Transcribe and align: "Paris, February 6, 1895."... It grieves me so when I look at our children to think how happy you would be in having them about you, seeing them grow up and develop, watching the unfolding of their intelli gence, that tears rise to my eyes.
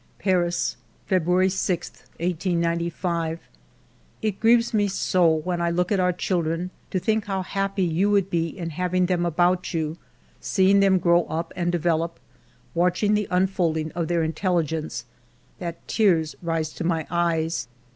"Paris, 0.17 0.77
February 1.05 1.47
6, 1.47 1.91
1895."... 2.19 3.39
It 4.23 4.39
grieves 4.39 4.73
me 4.73 4.87
so 4.87 5.29
when 5.31 5.61
I 5.61 5.69
look 5.69 5.91
at 5.91 5.99
our 5.99 6.11
children 6.11 6.71
to 6.89 6.97
think 6.97 7.25
how 7.25 7.43
happy 7.43 7.83
you 7.83 8.09
would 8.09 8.31
be 8.31 8.47
in 8.47 8.71
having 8.71 9.05
them 9.05 9.27
about 9.27 9.75
you, 9.75 9.97
seeing 10.39 10.79
them 10.79 10.97
grow 10.97 11.25
up 11.25 11.53
and 11.55 11.71
develop, 11.71 12.19
watching 12.73 13.13
the 13.13 13.27
unfolding 13.29 13.91
of 13.91 14.07
their 14.07 14.27
intelli 14.27 14.65
gence, 14.65 15.03
that 15.59 15.87
tears 15.87 16.35
rise 16.41 16.73
to 16.73 16.83
my 16.83 17.05
eyes. 17.11 17.67